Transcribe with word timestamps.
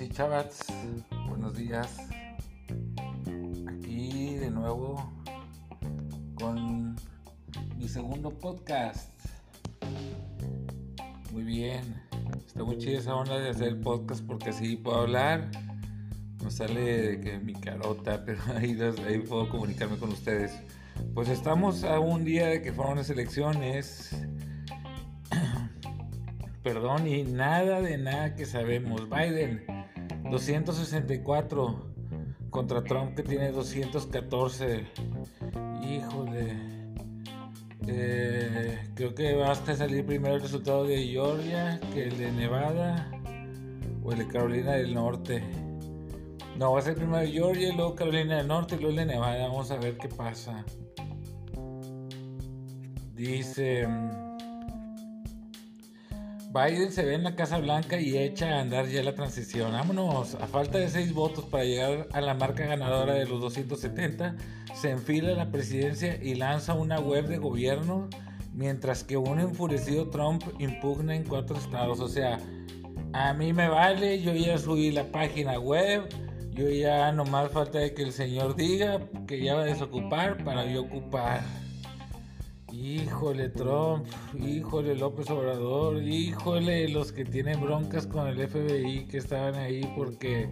y 0.00 0.08
chavats, 0.08 0.66
buenos 1.28 1.54
días. 1.54 1.98
Aquí 3.66 4.36
de 4.36 4.50
nuevo 4.50 5.12
con 6.34 6.96
mi 7.76 7.86
segundo 7.88 8.30
podcast. 8.30 9.10
Muy 11.30 11.42
bien, 11.42 11.82
está 12.46 12.64
muy 12.64 12.78
chida 12.78 12.98
esa 13.00 13.14
onda 13.14 13.38
de 13.38 13.50
hacer 13.50 13.80
podcast 13.82 14.24
porque 14.26 14.50
así 14.50 14.76
puedo 14.76 15.00
hablar. 15.00 15.50
No 16.42 16.50
sale 16.50 17.20
que 17.20 17.38
mi 17.38 17.52
carota, 17.52 18.22
pero 18.26 18.40
ahí, 18.56 18.78
ahí 19.06 19.18
puedo 19.18 19.50
comunicarme 19.50 19.98
con 19.98 20.10
ustedes. 20.10 20.52
Pues 21.14 21.28
estamos 21.28 21.84
a 21.84 22.00
un 22.00 22.24
día 22.24 22.46
de 22.46 22.62
que 22.62 22.72
fueron 22.72 22.96
las 22.96 23.10
elecciones 23.10 24.16
perdón, 26.62 27.06
y 27.06 27.24
nada 27.24 27.80
de 27.82 27.98
nada 27.98 28.34
que 28.34 28.46
sabemos. 28.46 29.08
Biden, 29.10 29.64
264 30.32 31.92
contra 32.48 32.82
Trump 32.82 33.14
que 33.14 33.22
tiene 33.22 33.52
214. 33.52 34.86
Híjole. 35.82 36.56
Eh, 37.86 38.78
creo 38.94 39.14
que 39.14 39.34
va 39.34 39.50
a 39.50 39.54
salir 39.54 40.06
primero 40.06 40.36
el 40.36 40.40
resultado 40.40 40.84
de 40.84 41.04
Georgia 41.04 41.78
que 41.92 42.04
el 42.04 42.16
de 42.16 42.32
Nevada 42.32 43.10
o 44.02 44.12
el 44.12 44.18
de 44.20 44.28
Carolina 44.28 44.72
del 44.72 44.94
Norte. 44.94 45.42
No, 46.56 46.72
va 46.72 46.78
a 46.78 46.82
ser 46.82 46.94
primero 46.94 47.30
Georgia, 47.30 47.74
luego 47.74 47.94
Carolina 47.94 48.38
del 48.38 48.48
Norte 48.48 48.76
y 48.76 48.78
luego 48.78 48.90
el 48.90 49.06
de 49.06 49.14
Nevada. 49.14 49.48
Vamos 49.48 49.70
a 49.70 49.76
ver 49.76 49.98
qué 49.98 50.08
pasa. 50.08 50.64
Dice... 53.14 53.86
Biden 56.52 56.92
se 56.92 57.06
ve 57.06 57.14
en 57.14 57.24
la 57.24 57.34
Casa 57.34 57.56
Blanca 57.56 57.98
y 57.98 58.18
echa 58.18 58.56
a 58.56 58.60
andar 58.60 58.86
ya 58.86 59.02
la 59.02 59.14
transición. 59.14 59.72
Vámonos, 59.72 60.34
a 60.34 60.46
falta 60.46 60.76
de 60.76 60.90
seis 60.90 61.14
votos 61.14 61.46
para 61.46 61.64
llegar 61.64 62.08
a 62.12 62.20
la 62.20 62.34
marca 62.34 62.66
ganadora 62.66 63.14
de 63.14 63.24
los 63.24 63.40
270, 63.40 64.36
se 64.74 64.90
enfila 64.90 65.32
la 65.32 65.50
presidencia 65.50 66.22
y 66.22 66.34
lanza 66.34 66.74
una 66.74 67.00
web 67.00 67.26
de 67.26 67.38
gobierno, 67.38 68.10
mientras 68.52 69.02
que 69.02 69.16
un 69.16 69.40
enfurecido 69.40 70.10
Trump 70.10 70.42
impugna 70.58 71.16
en 71.16 71.24
cuatro 71.24 71.56
estados. 71.56 72.00
O 72.00 72.08
sea, 72.08 72.38
a 73.14 73.32
mí 73.32 73.54
me 73.54 73.68
vale, 73.68 74.20
yo 74.20 74.34
ya 74.34 74.58
subí 74.58 74.90
la 74.90 75.10
página 75.10 75.58
web, 75.58 76.06
yo 76.50 76.68
ya 76.68 77.12
nomás 77.12 77.50
falta 77.50 77.78
de 77.78 77.94
que 77.94 78.02
el 78.02 78.12
señor 78.12 78.56
diga 78.56 79.00
que 79.26 79.42
ya 79.42 79.54
va 79.54 79.62
a 79.62 79.64
desocupar 79.64 80.44
para 80.44 80.66
yo 80.66 80.82
ocupar. 80.82 81.61
Híjole 82.72 83.50
Trump, 83.50 84.06
híjole 84.34 84.94
López 84.94 85.28
Obrador, 85.28 86.02
híjole 86.02 86.88
los 86.88 87.12
que 87.12 87.26
tienen 87.26 87.60
broncas 87.60 88.06
con 88.06 88.26
el 88.26 88.48
FBI 88.48 89.04
que 89.08 89.18
estaban 89.18 89.56
ahí 89.56 89.82
porque 89.94 90.48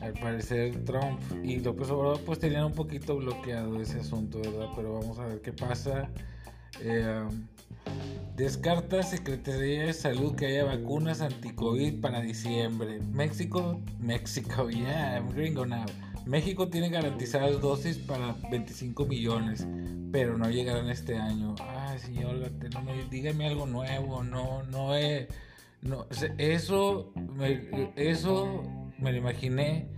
al 0.00 0.12
parecer 0.14 0.84
Trump 0.84 1.20
y 1.44 1.60
López 1.60 1.88
Obrador 1.90 2.20
pues 2.26 2.40
tenían 2.40 2.64
un 2.64 2.72
poquito 2.72 3.16
bloqueado 3.16 3.80
ese 3.80 4.00
asunto, 4.00 4.40
¿verdad? 4.40 4.70
Pero 4.74 4.94
vamos 4.94 5.20
a 5.20 5.26
ver 5.26 5.40
qué 5.40 5.52
pasa. 5.52 6.10
Eh, 6.80 7.28
descarta 8.34 9.00
Secretaría 9.04 9.84
de 9.84 9.92
Salud 9.92 10.34
que 10.34 10.46
haya 10.46 10.64
vacunas 10.64 11.20
anti-COVID 11.20 12.00
para 12.00 12.20
diciembre. 12.22 12.98
México, 13.12 13.80
México, 14.00 14.68
yeah, 14.70 15.16
I'm 15.16 15.30
gringo 15.30 15.64
now. 15.64 15.86
México 16.26 16.68
tiene 16.68 16.88
garantizadas 16.88 17.60
dosis 17.60 17.98
para 17.98 18.36
25 18.50 19.06
millones, 19.06 19.66
pero 20.12 20.38
no 20.38 20.48
llegarán 20.48 20.88
este 20.88 21.16
año. 21.16 21.54
Ay, 21.60 21.98
señor, 21.98 22.36
no 22.72 22.82
me, 22.82 23.04
dígame 23.10 23.46
algo 23.46 23.66
nuevo, 23.66 24.22
no, 24.22 24.62
no 24.64 24.94
es, 24.94 25.26
no, 25.80 26.06
eso, 26.38 27.12
me, 27.14 27.92
eso 27.96 28.62
me 28.98 29.12
lo 29.12 29.18
imaginé 29.18 29.88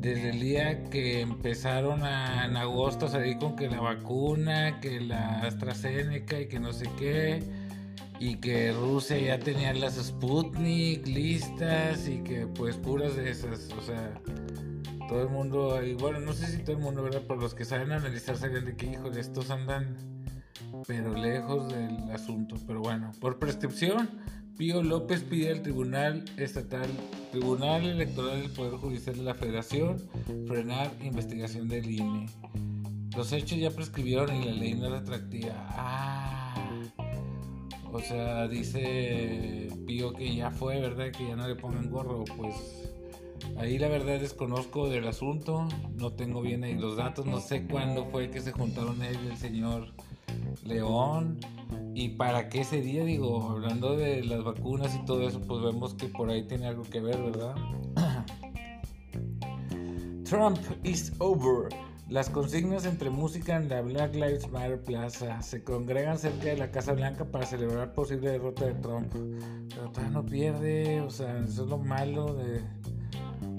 desde 0.00 0.30
el 0.30 0.40
día 0.40 0.84
que 0.90 1.22
empezaron 1.22 2.00
en 2.00 2.56
agosto 2.56 3.06
a 3.06 3.08
salir 3.08 3.38
con 3.38 3.56
que 3.56 3.68
la 3.68 3.80
vacuna, 3.80 4.80
que 4.80 5.00
la 5.00 5.40
AstraZeneca 5.40 6.40
y 6.40 6.46
que 6.46 6.60
no 6.60 6.72
sé 6.72 6.88
qué, 6.98 7.42
y 8.20 8.36
que 8.36 8.72
Rusia 8.72 9.18
ya 9.18 9.38
tenía 9.38 9.72
las 9.72 9.94
Sputnik 9.94 11.06
listas 11.06 12.06
y 12.08 12.18
que 12.18 12.46
pues 12.46 12.76
puras 12.76 13.16
de 13.16 13.30
esas, 13.30 13.72
o 13.72 13.80
sea 13.80 14.20
todo 15.08 15.22
el 15.22 15.28
mundo, 15.30 15.82
y 15.82 15.94
bueno, 15.94 16.20
no 16.20 16.32
sé 16.34 16.46
si 16.46 16.58
todo 16.62 16.76
el 16.76 16.82
mundo, 16.82 17.02
¿verdad? 17.02 17.22
Por 17.22 17.40
los 17.40 17.54
que 17.54 17.64
saben 17.64 17.90
analizar, 17.90 18.36
saben 18.36 18.64
de 18.64 18.76
que, 18.76 18.86
hijos 18.86 19.16
estos 19.16 19.50
andan, 19.50 19.96
pero 20.86 21.14
lejos 21.14 21.72
del 21.72 22.10
asunto. 22.12 22.56
Pero 22.66 22.80
bueno, 22.80 23.12
por 23.20 23.38
prescripción, 23.38 24.08
Pío 24.56 24.82
López 24.82 25.22
pide 25.22 25.50
al 25.50 25.62
Tribunal 25.62 26.24
Estatal, 26.36 26.88
Tribunal 27.32 27.86
Electoral 27.86 28.42
del 28.42 28.50
Poder 28.50 28.74
Judicial 28.74 29.16
de 29.16 29.22
la 29.22 29.34
Federación, 29.34 29.98
frenar 30.46 30.90
investigación 31.00 31.68
del 31.68 31.90
INE. 31.90 32.26
Los 33.16 33.32
hechos 33.32 33.58
ya 33.58 33.70
prescribieron 33.70 34.34
y 34.36 34.44
la 34.44 34.52
ley 34.52 34.74
no 34.74 34.90
retractiva. 34.90 35.54
Ah, 35.70 36.70
o 37.90 38.00
sea, 38.00 38.46
dice 38.46 39.68
Pío 39.86 40.12
que 40.12 40.36
ya 40.36 40.50
fue, 40.50 40.78
¿verdad? 40.78 41.10
Que 41.10 41.28
ya 41.28 41.36
no 41.36 41.48
le 41.48 41.56
pongan 41.56 41.90
gorro, 41.90 42.24
pues 42.36 42.54
Ahí 43.58 43.78
la 43.78 43.88
verdad 43.88 44.20
desconozco 44.20 44.88
del 44.88 45.08
asunto, 45.08 45.66
no 45.96 46.12
tengo 46.12 46.42
bien 46.42 46.62
ahí 46.62 46.74
los 46.74 46.96
datos, 46.96 47.26
no 47.26 47.40
sé 47.40 47.66
cuándo 47.66 48.06
fue 48.06 48.30
que 48.30 48.40
se 48.40 48.52
juntaron 48.52 49.02
él 49.02 49.18
y 49.24 49.30
el 49.30 49.36
señor 49.36 49.88
León 50.64 51.40
y 51.92 52.10
para 52.10 52.48
qué 52.48 52.60
ese 52.60 52.80
día, 52.80 53.04
digo, 53.04 53.50
hablando 53.50 53.96
de 53.96 54.22
las 54.22 54.44
vacunas 54.44 54.94
y 54.94 55.04
todo 55.04 55.26
eso, 55.26 55.40
pues 55.40 55.60
vemos 55.60 55.94
que 55.94 56.06
por 56.06 56.30
ahí 56.30 56.46
tiene 56.46 56.68
algo 56.68 56.84
que 56.84 57.00
ver, 57.00 57.20
¿verdad? 57.20 57.56
Trump 60.24 60.58
is 60.84 61.12
over. 61.18 61.68
Las 62.08 62.30
consignas 62.30 62.86
entre 62.86 63.10
música 63.10 63.56
en 63.56 63.68
la 63.68 63.82
Black 63.82 64.14
Lives 64.14 64.48
Matter 64.50 64.80
Plaza 64.80 65.42
se 65.42 65.64
congregan 65.64 66.18
cerca 66.18 66.44
de 66.44 66.56
la 66.56 66.70
Casa 66.70 66.92
Blanca 66.92 67.24
para 67.24 67.44
celebrar 67.44 67.92
posible 67.92 68.30
derrota 68.30 68.66
de 68.66 68.74
Trump. 68.74 69.12
Pero 69.68 69.90
todavía 69.90 70.12
no 70.12 70.24
pierde, 70.24 71.00
o 71.00 71.10
sea, 71.10 71.40
eso 71.40 71.64
es 71.64 71.68
lo 71.68 71.78
malo 71.78 72.34
de, 72.34 72.62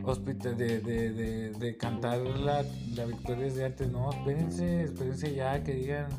hospital 0.09 0.57
de, 0.57 0.79
de, 0.79 1.51
de, 1.51 1.77
cantar 1.77 2.19
la, 2.19 2.63
la, 2.95 3.05
victoria 3.05 3.51
de 3.51 3.65
antes. 3.65 3.91
No, 3.91 4.09
espérense, 4.11 4.83
espérense 4.83 5.33
ya 5.33 5.63
que 5.63 5.73
digan. 5.73 6.09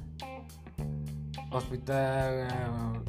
Hospital, 1.53 2.49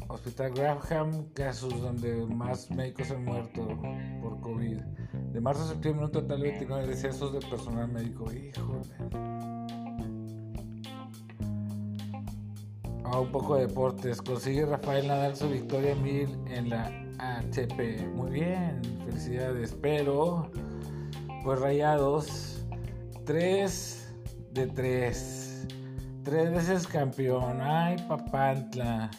Hospital 0.08 0.52
Graham, 0.52 1.28
casos 1.32 1.80
donde 1.80 2.26
más 2.26 2.70
médicos 2.70 3.10
han 3.12 3.24
muerto 3.24 3.66
por 4.20 4.40
COVID. 4.40 4.78
De 5.32 5.40
marzo 5.40 5.62
a 5.62 5.68
septiembre, 5.68 6.06
un 6.06 6.12
total 6.12 6.40
de 6.40 6.48
29 6.48 6.86
decesos 6.88 7.32
de 7.32 7.40
personal 7.40 7.90
médico. 7.92 8.24
Híjole. 8.32 8.82
Ah, 13.04 13.20
un 13.20 13.30
poco 13.30 13.56
de 13.56 13.66
deportes. 13.66 14.22
Consigue 14.22 14.64
Rafael 14.66 15.06
Nadal 15.06 15.36
su 15.36 15.48
victoria 15.48 15.94
mil 15.94 16.28
en 16.48 16.70
la 16.70 16.86
ATP. 17.18 18.06
Muy 18.14 18.30
bien, 18.30 18.80
felicidades. 19.04 19.76
Pero 19.80 20.50
pues 21.44 21.58
Rayados, 21.58 22.64
3 23.24 24.14
de 24.52 24.66
3. 24.66 25.52
Tres 26.22 26.52
veces 26.52 26.86
campeón. 26.86 27.60
Ay, 27.60 27.96
Papantla. 28.08 29.10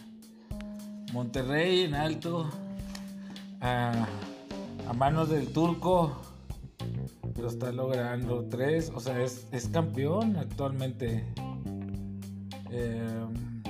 Monterrey 1.11 1.81
en 1.81 1.95
alto. 1.95 2.50
A, 3.59 4.07
manos 4.95 5.29
del 5.29 5.51
turco. 5.51 6.22
Lo 7.38 7.47
está 7.50 7.73
logrando. 7.73 8.45
Tres. 8.45 8.90
O 8.95 9.01
sea, 9.01 9.22
es, 9.22 9.69
campeón 9.73 10.38
actualmente. 10.38 11.25
Em, 12.72 13.61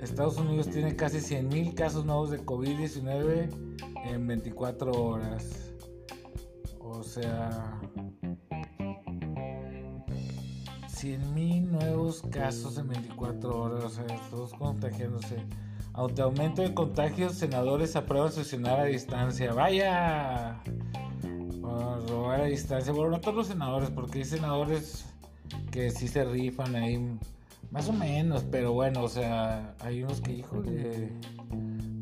Estados 0.00 0.36
Unidos 0.38 0.68
tiene 0.68 0.96
casi 0.96 1.18
100.000 1.18 1.74
casos 1.74 2.04
nuevos 2.04 2.30
de 2.30 2.44
COVID-19 2.44 3.50
en 4.04 4.26
24 4.26 4.92
horas. 4.92 5.75
O 6.98 7.02
sea, 7.02 7.80
100.000 10.88 11.62
nuevos 11.70 12.22
casos 12.30 12.78
en 12.78 12.88
24 12.88 13.62
horas, 13.62 13.84
o 13.84 13.88
sea, 13.90 14.06
todos 14.30 14.54
contagiándose. 14.54 15.36
Ante 15.92 16.22
aumento 16.22 16.62
de 16.62 16.72
contagios, 16.72 17.34
senadores 17.34 17.96
aprueban 17.96 18.32
sesionar 18.32 18.80
a 18.80 18.84
distancia. 18.84 19.52
¡Vaya! 19.52 20.62
robar 22.08 22.40
a 22.40 22.44
distancia. 22.44 22.92
Bueno, 22.92 23.10
no 23.10 23.20
todos 23.20 23.36
los 23.36 23.46
senadores, 23.48 23.90
porque 23.90 24.20
hay 24.20 24.24
senadores 24.24 25.04
que 25.70 25.90
sí 25.90 26.08
se 26.08 26.24
rifan 26.24 26.76
ahí, 26.76 27.18
más 27.70 27.88
o 27.88 27.92
menos, 27.92 28.44
pero 28.50 28.72
bueno, 28.72 29.02
o 29.02 29.08
sea, 29.08 29.74
hay 29.80 30.02
unos 30.02 30.20
que, 30.20 30.32
híjole, 30.32 31.12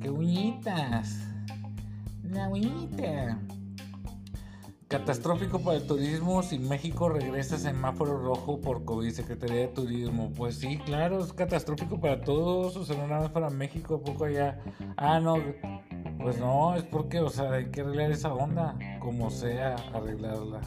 ¡qué 0.00 0.11
uñitas! 0.11 1.19
¡Una 2.25 2.49
uñita! 2.49 3.38
Catastrófico 4.94 5.58
para 5.58 5.79
el 5.79 5.88
turismo 5.88 6.41
si 6.44 6.56
México 6.56 7.08
regresa 7.08 7.56
a 7.56 7.58
semáforo 7.58 8.17
rojo 8.17 8.61
por 8.61 8.85
COVID, 8.85 9.11
Secretaría 9.11 9.62
de 9.62 9.67
Turismo. 9.67 10.31
Pues 10.37 10.61
sí, 10.61 10.79
claro, 10.79 11.19
es 11.19 11.32
catastrófico 11.32 11.99
para 11.99 12.20
todos, 12.20 12.76
o 12.76 12.85
sea, 12.85 12.96
no 12.96 13.08
nada 13.08 13.23
más 13.23 13.31
para 13.32 13.50
México, 13.50 14.00
poco 14.00 14.26
allá. 14.26 14.61
Ah, 14.96 15.19
no, 15.19 15.35
Pues 16.20 16.38
no, 16.38 16.76
es 16.76 16.85
porque, 16.85 17.19
o 17.19 17.29
sea, 17.29 17.55
hay 17.55 17.73
que 17.73 17.81
arreglar 17.81 18.12
esa 18.12 18.32
onda, 18.32 18.79
como 19.00 19.31
sea, 19.31 19.75
arreglarla. 19.93 20.61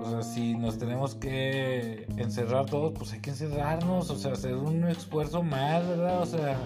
O 0.00 0.08
sea, 0.08 0.22
si 0.22 0.54
nos 0.54 0.78
tenemos 0.78 1.16
que 1.16 2.06
encerrar 2.18 2.66
todos, 2.66 2.92
pues 2.92 3.12
hay 3.12 3.18
que 3.18 3.30
encerrarnos, 3.30 4.08
o 4.08 4.14
sea, 4.14 4.34
hacer 4.34 4.54
un 4.54 4.84
esfuerzo 4.84 5.42
más, 5.42 5.84
¿verdad? 5.84 6.22
O 6.22 6.26
sea, 6.26 6.56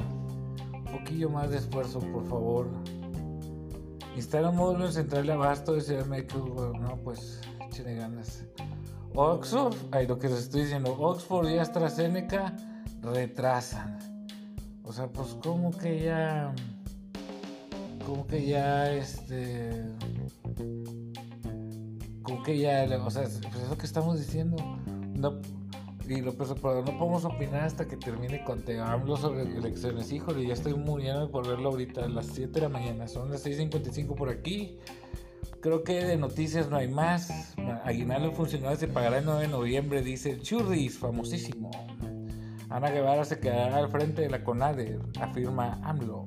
un 0.75 0.85
poquillo 0.85 1.31
más 1.31 1.51
de 1.53 1.57
esfuerzo, 1.57 2.01
por 2.01 2.27
favor. 2.27 2.69
Instala 4.21 4.51
un 4.51 4.57
módulo 4.57 4.85
en 4.85 4.93
central 4.93 5.25
de 5.25 5.33
abasto 5.33 5.73
de 5.73 5.81
Ciudad 5.81 6.05
de 6.05 6.27
no, 6.79 7.01
pues, 7.03 7.41
échenle 7.67 7.95
ganas. 7.95 8.45
Oxford, 9.15 9.75
ahí 9.93 10.07
lo 10.07 10.19
que 10.19 10.29
les 10.29 10.41
estoy 10.41 10.65
diciendo, 10.65 10.95
Oxford 11.01 11.49
y 11.49 11.57
AstraZeneca 11.57 12.55
retrasan. 13.01 13.99
O 14.85 14.93
sea, 14.93 15.09
pues 15.09 15.29
como 15.43 15.71
que 15.71 16.03
ya 16.03 16.55
como 18.05 18.27
que 18.27 18.45
ya 18.45 18.93
este 18.93 19.87
como 22.23 22.43
que 22.43 22.59
ya 22.59 22.87
o 23.03 23.11
sea 23.11 23.23
pues 23.23 23.63
es 23.63 23.71
lo 23.71 23.79
que 23.79 23.87
estamos 23.87 24.19
diciendo 24.19 24.57
no 25.15 25.41
y 26.11 26.23
lo 26.23 26.33
pero 26.35 26.83
no 26.83 26.99
podemos 26.99 27.25
opinar 27.25 27.63
hasta 27.63 27.87
que 27.87 27.97
termine 27.97 28.43
con 28.43 28.65
hablo 28.81 29.17
sobre 29.17 29.43
elecciones. 29.43 30.11
Híjole 30.11 30.45
ya 30.45 30.55
estoy 30.55 30.75
muriendo 30.75 31.31
por 31.31 31.47
verlo 31.47 31.69
ahorita 31.71 32.05
a 32.05 32.09
las 32.09 32.27
7 32.27 32.53
de 32.53 32.61
la 32.63 32.69
mañana 32.69 33.07
son 33.07 33.31
las 33.31 33.47
6.55 33.47 34.17
por 34.17 34.29
aquí. 34.29 34.79
Creo 35.61 35.85
que 35.85 36.05
de 36.05 36.17
noticias 36.17 36.69
no 36.69 36.79
hay 36.79 36.89
más. 36.89 37.55
Aguinaldo 37.85 38.33
funcionario 38.33 38.77
se 38.77 38.89
pagará 38.89 39.19
el 39.19 39.25
9 39.25 39.43
de 39.43 39.49
noviembre 39.49 40.03
dice 40.03 40.41
Churris 40.41 40.99
famosísimo. 40.99 41.71
Ana 42.69 42.91
Guevara 42.91 43.25
se 43.25 43.39
quedará 43.39 43.77
al 43.77 43.89
frente 43.89 44.23
de 44.23 44.31
la 44.31 44.43
CONADE 44.43 44.99
afirma 45.21 45.81
AMLO. 45.85 46.27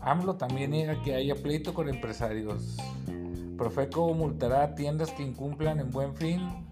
AMLO 0.00 0.36
también 0.36 0.72
niega 0.72 1.02
que 1.02 1.14
haya 1.14 1.34
pleito 1.34 1.72
con 1.72 1.88
empresarios. 1.88 2.76
Profeco 3.56 4.12
multará 4.12 4.74
tiendas 4.74 5.10
que 5.12 5.22
incumplan 5.22 5.80
en 5.80 5.90
buen 5.90 6.14
fin. 6.14 6.66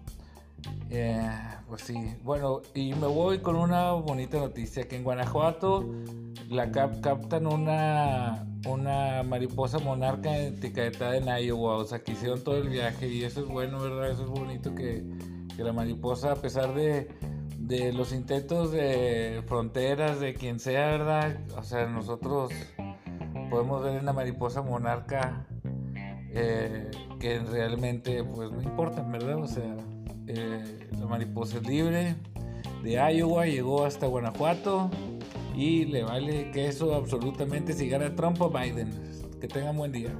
Eh, 0.97 1.29
pues 1.67 1.81
sí, 1.81 2.15
bueno, 2.23 2.61
y 2.73 2.93
me 2.93 3.07
voy 3.07 3.39
con 3.39 3.57
una 3.57 3.91
bonita 3.91 4.37
noticia, 4.37 4.87
que 4.87 4.95
en 4.95 5.03
Guanajuato 5.03 5.83
la 6.49 6.71
captan 6.71 7.47
una, 7.47 8.47
una 8.65 9.21
mariposa 9.23 9.79
monarca 9.79 10.37
etiquetada 10.37 11.17
en 11.17 11.27
Iowa, 11.27 11.75
o 11.75 11.83
sea, 11.83 12.01
que 12.01 12.13
hicieron 12.13 12.41
todo 12.45 12.55
el 12.57 12.69
viaje 12.69 13.09
y 13.09 13.23
eso 13.25 13.41
es 13.41 13.47
bueno, 13.47 13.81
¿verdad? 13.81 14.09
Eso 14.09 14.23
es 14.23 14.29
bonito 14.29 14.73
que, 14.73 15.03
que 15.57 15.63
la 15.63 15.73
mariposa, 15.73 16.31
a 16.31 16.35
pesar 16.35 16.73
de, 16.73 17.09
de 17.59 17.91
los 17.91 18.13
intentos 18.13 18.71
de 18.71 19.43
fronteras, 19.47 20.21
de 20.21 20.33
quien 20.33 20.61
sea, 20.61 20.87
¿verdad? 20.87 21.37
O 21.57 21.63
sea, 21.63 21.87
nosotros 21.87 22.53
podemos 23.49 23.83
ver 23.83 23.97
en 23.97 24.05
la 24.05 24.13
mariposa 24.13 24.61
monarca 24.61 25.45
eh, 26.31 26.89
que 27.19 27.39
realmente 27.39 28.23
pues 28.23 28.49
no 28.49 28.61
importa, 28.61 29.01
¿verdad? 29.01 29.37
O 29.37 29.47
sea, 29.47 29.75
eh, 30.27 30.87
la 30.99 31.05
mariposa 31.05 31.57
es 31.57 31.67
libre 31.67 32.15
de 32.83 32.93
Iowa, 32.93 33.45
llegó 33.45 33.85
hasta 33.85 34.07
Guanajuato 34.07 34.89
y 35.55 35.85
le 35.85 36.03
vale 36.03 36.51
que 36.51 36.67
eso 36.67 36.93
absolutamente 36.95 37.73
si 37.73 37.89
gana 37.89 38.15
Trump 38.15 38.41
o 38.41 38.49
Biden. 38.49 38.91
Que 39.39 39.47
tengan 39.47 39.75
buen 39.75 39.91
día. 39.91 40.11